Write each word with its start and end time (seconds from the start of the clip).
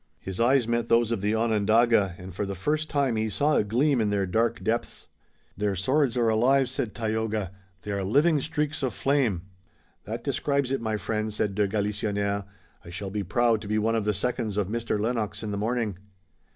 His 0.19 0.39
eyes 0.39 0.67
met 0.67 0.87
those 0.89 1.11
of 1.11 1.21
the 1.21 1.35
Onondaga 1.35 2.15
and 2.17 2.33
for 2.33 2.43
the 2.43 2.55
first 2.55 2.89
time 2.89 3.17
he 3.17 3.29
saw 3.29 3.53
a 3.55 3.63
gleam 3.63 4.01
in 4.01 4.09
their 4.09 4.25
dark 4.25 4.63
depths. 4.63 5.05
"Their 5.55 5.75
swords 5.75 6.17
are 6.17 6.27
alive," 6.27 6.69
said 6.69 6.95
Tayoga. 6.95 7.51
"They 7.83 7.91
are 7.91 8.03
living 8.03 8.41
streaks 8.41 8.81
of 8.81 8.95
flame." 8.95 9.43
"That 10.05 10.23
describes 10.23 10.71
it, 10.71 10.81
my 10.81 10.97
friend," 10.97 11.31
said 11.31 11.53
de 11.53 11.67
Galisonnière. 11.67 12.45
"I 12.83 12.89
shall 12.89 13.11
be 13.11 13.21
proud 13.21 13.61
to 13.61 13.67
be 13.67 13.77
one 13.77 13.95
of 13.95 14.05
the 14.05 14.13
seconds 14.15 14.57
of 14.57 14.69
Mr. 14.69 14.99
Lennox 14.99 15.43
in 15.43 15.51
the 15.51 15.55
morning." 15.57 15.99